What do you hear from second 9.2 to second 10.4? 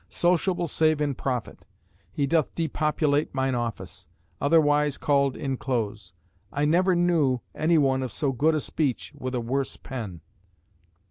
a worse pen."